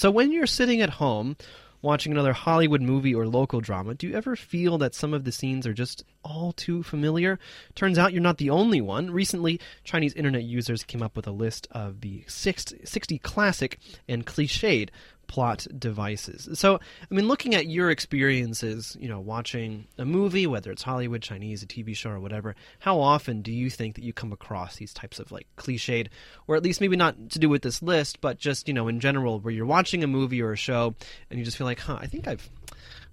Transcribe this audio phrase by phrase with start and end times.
[0.00, 1.36] So when you're sitting at home
[1.82, 5.30] watching another Hollywood movie or local drama, do you ever feel that some of the
[5.30, 7.38] scenes are just all too familiar?
[7.74, 9.10] Turns out you're not the only one.
[9.10, 13.78] Recently, Chinese internet users came up with a list of the 60 classic
[14.08, 14.88] and cliched
[15.30, 16.58] plot devices.
[16.58, 21.22] So, I mean, looking at your experiences, you know, watching a movie, whether it's Hollywood,
[21.22, 24.74] Chinese, a TV show, or whatever, how often do you think that you come across
[24.74, 26.08] these types of like cliched,
[26.48, 28.98] or at least maybe not to do with this list, but just you know, in
[28.98, 30.96] general, where you're watching a movie or a show
[31.30, 32.50] and you just feel like, huh, I think I've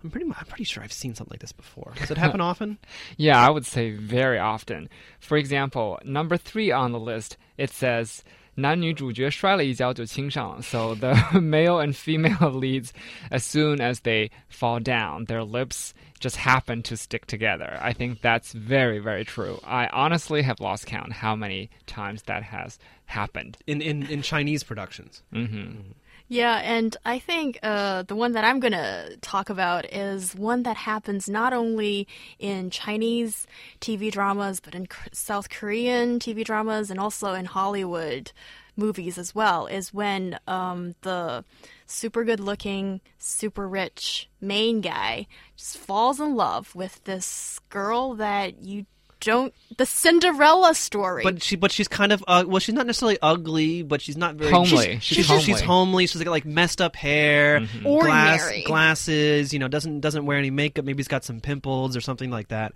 [0.04, 1.94] I'm pretty I'm pretty sure I've seen something like this before.
[1.98, 2.80] Does it happen often?
[3.18, 4.90] Yeah, I would say very often.
[5.20, 8.23] For example, number three on the list, it says
[8.56, 10.62] 男女主角摔了一跤就亲上了.
[10.62, 12.91] So the male and female leads,
[13.30, 17.79] as soon as they fall down, their lips just happen to stick together.
[17.80, 19.59] I think that's very, very true.
[19.65, 23.56] I honestly have lost count how many times that has happened.
[23.66, 25.23] In in, in Chinese productions.
[25.33, 25.95] Mm -hmm.
[26.27, 30.63] Yeah, and I think uh, the one that I'm going to talk about is one
[30.63, 33.47] that happens not only in Chinese
[33.80, 38.33] TV dramas, but in South Korean TV dramas and also in Hollywood
[38.75, 41.45] movies as well, is when um, the
[41.86, 48.61] super good looking, super rich main guy just falls in love with this girl that
[48.64, 48.86] you
[49.20, 51.23] don't the Cinderella story.
[51.23, 54.36] But she, but she's kind of uh, well, she's not necessarily ugly, but she's not
[54.36, 55.00] very homely.
[55.00, 55.44] She's, she's, she's homely.
[55.44, 56.08] She's homely.
[56.08, 57.84] She's got like messed up hair, mm -hmm.
[57.84, 58.64] glass, Ordinary.
[58.64, 59.54] glasses.
[59.54, 60.86] You know, doesn't doesn't wear any makeup.
[60.86, 62.73] Maybe he's got some pimples or something like that.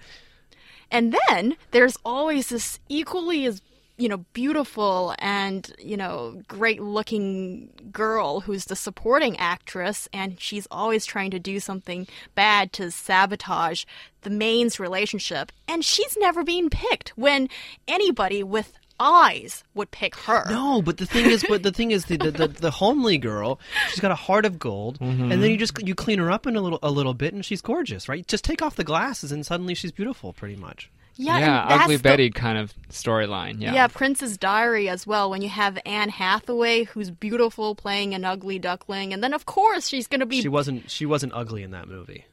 [0.91, 3.61] And then there's always this equally as
[4.01, 10.67] you know, beautiful and, you know, great looking girl who's the supporting actress, and she's
[10.71, 13.85] always trying to do something bad to sabotage
[14.21, 15.51] the main's relationship.
[15.67, 17.47] And she's never being picked when
[17.87, 20.45] anybody with eyes would pick her.
[20.49, 23.59] No, but the thing is, but the thing is, the the, the, the homely girl,
[23.89, 25.31] she's got a heart of gold, mm -hmm.
[25.31, 27.45] and then you just you clean her up in a little a little bit, and
[27.45, 28.31] she's gorgeous, right?
[28.31, 30.89] Just take off the glasses, and suddenly she's beautiful, pretty much.
[31.15, 33.61] Yeah, yeah ugly the, Betty kind of storyline.
[33.61, 35.29] Yeah, yeah, Princess Diary as well.
[35.29, 39.87] When you have Anne Hathaway, who's beautiful, playing an ugly duckling, and then of course
[39.87, 40.41] she's going to be.
[40.41, 40.89] She wasn't.
[40.89, 42.25] She wasn't ugly in that movie.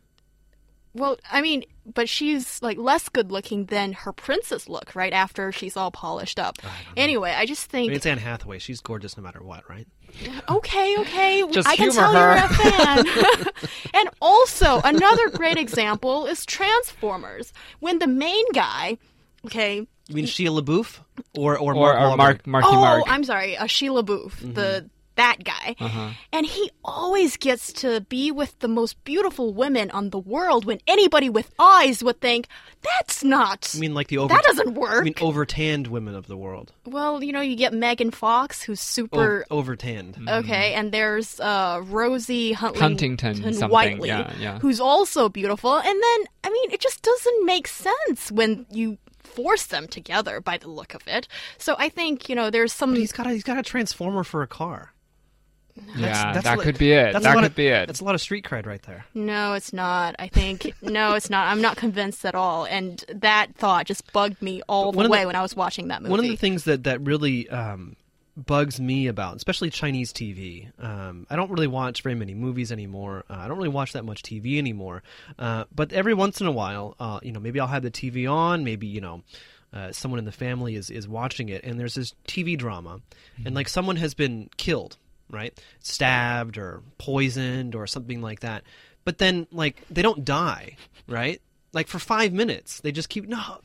[0.98, 5.52] Well, I mean, but she's like less good looking than her princess look right after
[5.52, 6.56] she's all polished up.
[6.64, 8.58] I anyway, I just think I mean, it's Anne Hathaway.
[8.58, 9.86] She's gorgeous no matter what, right?
[10.48, 11.44] Okay, okay.
[11.52, 12.36] Just I can tell her.
[12.36, 13.44] you're a fan.
[13.94, 17.52] and also, another great example is Transformers.
[17.80, 18.96] When the main guy,
[19.44, 19.86] okay.
[20.08, 21.00] You mean Shia LaBeouf
[21.36, 23.04] or or, or, Mark or Mark Marky oh, Mark?
[23.06, 24.54] I'm sorry, uh, Shia LaBeouf, mm -hmm.
[24.54, 25.76] the that guy.
[25.78, 26.10] Uh-huh.
[26.32, 30.80] And he always gets to be with the most beautiful women on the world when
[30.86, 32.48] anybody with eyes would think,
[32.82, 33.72] that's not.
[33.76, 34.32] I mean, like the over.
[34.32, 35.00] That doesn't work.
[35.00, 36.72] I mean, overtanned women of the world.
[36.86, 39.44] Well, you know, you get Megan Fox, who's super.
[39.50, 40.28] O- overtanned.
[40.28, 44.58] Okay, and there's uh, Rosie Huntington, Huntington Whiteley, yeah, yeah.
[44.60, 45.76] who's also beautiful.
[45.76, 50.58] And then, I mean, it just doesn't make sense when you force them together by
[50.58, 51.28] the look of it.
[51.58, 52.92] So I think you know there's some.
[52.92, 54.92] But he's got a, he's got a transformer for a car.
[55.86, 57.12] That's, yeah, that's that could be it.
[57.12, 57.86] That could of, be it.
[57.86, 59.04] That's a lot of street cred right there.
[59.14, 60.14] No, it's not.
[60.18, 61.46] I think no, it's not.
[61.48, 62.64] I'm not convinced at all.
[62.64, 66.02] And that thought just bugged me all the way the, when I was watching that
[66.02, 66.10] movie.
[66.10, 67.96] One of the things that that really um,
[68.38, 70.70] bugs me about, especially Chinese TV.
[70.82, 73.24] Um, I don't really watch very many movies anymore.
[73.28, 75.02] Uh, I don't really watch that much TV anymore.
[75.38, 78.30] Uh, but every once in a while, uh, you know, maybe I'll have the TV
[78.30, 78.64] on.
[78.64, 79.22] Maybe you know.
[79.70, 83.00] Uh, someone in the family is, is watching it, and there's this TV drama,
[83.34, 83.46] mm-hmm.
[83.46, 84.96] and like someone has been killed,
[85.30, 85.58] right?
[85.80, 88.64] Stabbed or poisoned or something like that.
[89.04, 91.40] But then, like, they don't die, right?
[91.72, 93.58] Like for five minutes, they just keep no.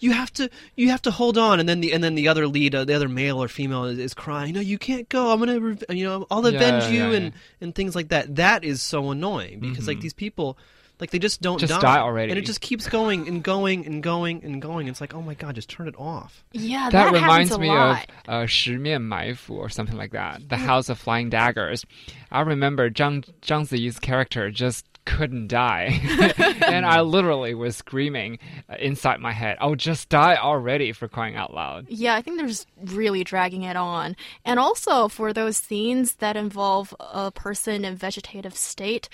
[0.00, 2.46] You have to, you have to hold on, and then the and then the other
[2.46, 4.54] lead, uh, the other male or female, is, is, crying.
[4.54, 5.30] No, you can't go.
[5.30, 7.40] I'm gonna, you know, I'll avenge yeah, you, yeah, and yeah.
[7.60, 8.36] and things like that.
[8.36, 9.86] That is so annoying because mm-hmm.
[9.86, 10.56] like these people
[10.99, 11.81] like they just don't just die.
[11.81, 14.87] die already, and it just keeps going and going and going and going.
[14.87, 16.43] It's like, oh my god, just turn it off.
[16.51, 18.07] Yeah, that, that reminds me lot.
[18.27, 20.47] of uh, 十面埋伏 or something like that.
[20.47, 21.83] The House of Flying Daggers.
[22.31, 25.99] I remember Zhang Zhang Ziyi's character just couldn't die.
[26.67, 31.35] and I literally was screaming uh, inside my head, oh, just die already for crying
[31.35, 31.87] out loud.
[31.89, 34.15] Yeah, I think they're just really dragging it on.
[34.45, 39.09] And also for those scenes that involve a person in vegetative state,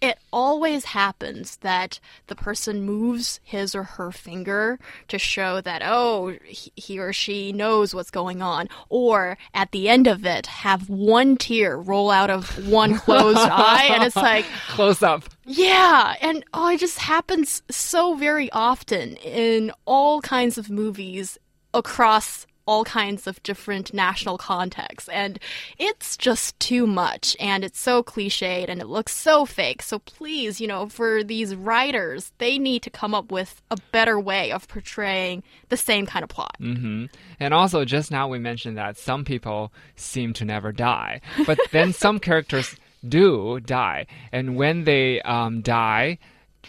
[0.00, 6.36] it always happens that the person moves his or her finger to show that, oh,
[6.46, 8.68] he or she knows what's going on.
[8.88, 13.88] Or at the end of it, have one tear roll out of one closed eye.
[13.90, 15.24] And it's like, close up.
[15.44, 16.14] Yeah.
[16.20, 21.38] And oh, it just happens so very often in all kinds of movies
[21.74, 25.08] across all kinds of different national contexts.
[25.08, 25.38] And
[25.78, 27.36] it's just too much.
[27.40, 29.82] And it's so cliched and it looks so fake.
[29.82, 34.18] So please, you know, for these writers, they need to come up with a better
[34.18, 36.56] way of portraying the same kind of plot.
[36.58, 37.06] hmm
[37.38, 41.92] And also, just now we mentioned that some people seem to never die, but then
[41.92, 42.76] some characters
[43.08, 46.18] do die, and when they um, die,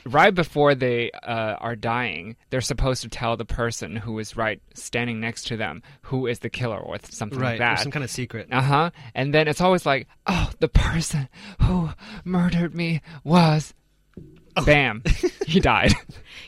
[0.05, 4.61] right before they uh, are dying, they're supposed to tell the person who is right
[4.73, 7.51] standing next to them who is the killer or something Right.
[7.51, 7.79] like that.
[7.79, 8.47] Or some kind of secret.
[8.51, 8.91] Uh huh.
[9.15, 11.29] And then it's always like, oh, the person
[11.61, 11.89] who
[12.23, 13.73] murdered me was.
[14.65, 15.03] Bam,
[15.45, 15.93] he died.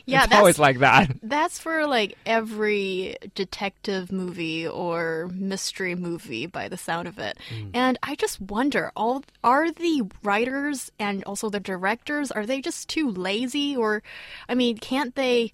[0.06, 1.16] Yeah, it's that's always like that.
[1.22, 7.38] That's for like every detective movie or mystery movie by the sound of it.
[7.48, 7.70] Hmm.
[7.72, 12.90] And I just wonder, all are the writers and also the directors are they just
[12.90, 14.02] too lazy or
[14.46, 15.52] I mean, can't they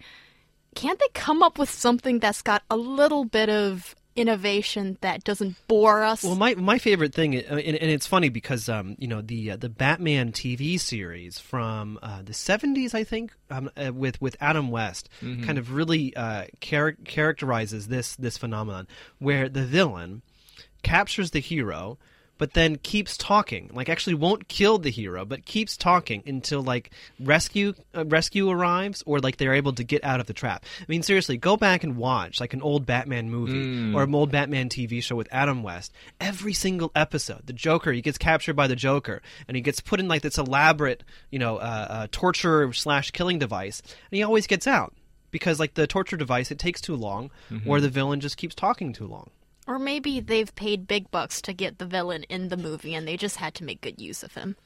[0.75, 5.56] can't they come up with something that's got a little bit of innovation that doesn't
[5.68, 6.22] bore us?
[6.22, 9.52] Well, my my favorite thing, uh, and, and it's funny because um, you know the
[9.52, 14.36] uh, the Batman TV series from uh, the '70s, I think, um, uh, with with
[14.40, 18.86] Adam West, kind of really uh, char- characterizes this this phenomenon
[19.18, 20.22] where the villain
[20.82, 21.98] captures the hero.
[22.40, 26.90] But then keeps talking, like actually won't kill the hero, but keeps talking until like
[27.20, 30.64] rescue uh, rescue arrives or like they're able to get out of the trap.
[30.81, 34.32] I mean, seriously, go back and watch like an old Batman movie or an old
[34.32, 35.92] Batman TV show with Adam West.
[36.19, 40.00] Every single episode, the Joker, he gets captured by the Joker, and he gets put
[40.00, 44.46] in like this elaborate, you know, uh, uh, torture slash killing device, and he always
[44.46, 44.94] gets out
[45.31, 47.31] because like the torture device, it takes too long,
[47.66, 49.28] or the villain just keeps talking too long.
[49.70, 53.17] Or maybe they've paid big bucks to get the villain in the movie and they
[53.17, 54.56] just had to make good use of him.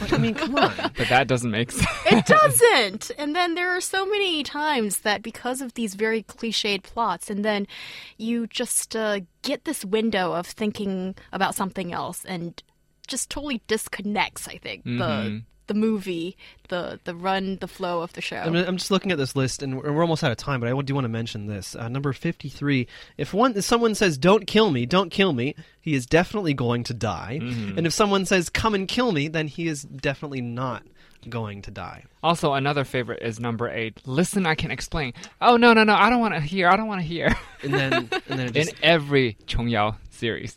[0.00, 0.72] But, I mean, come on.
[0.96, 1.86] But that doesn't make sense.
[2.10, 3.12] It doesn't.
[3.16, 7.44] and then there are so many times that because of these very cliched plots, and
[7.44, 7.68] then
[8.16, 12.60] you just uh, get this window of thinking about something else and
[13.06, 16.36] just totally disconnects, I think, the the movie,
[16.68, 18.38] the the run, the flow of the show.
[18.38, 20.60] I'm, I'm just looking at this list, and we're we're almost out of time.
[20.60, 22.86] But I do want to mention this uh, number fifty-three.
[23.16, 26.84] If one, if someone says "Don't kill me, don't kill me," he is definitely going
[26.84, 27.38] to die.
[27.40, 30.82] And if someone says "Come and kill me," then he is definitely not
[31.28, 32.04] going to die.
[32.22, 34.00] Also, another favorite is number eight.
[34.06, 35.14] Listen, I can explain.
[35.40, 35.94] Oh no, no, no!
[35.94, 36.68] I don't want to hear.
[36.68, 37.34] I don't want to hear.
[37.62, 37.92] And then,
[38.28, 40.56] and then it In every Qiong Yao series.